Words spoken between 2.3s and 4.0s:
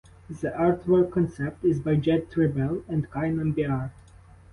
Rebel and Kay Nambiar.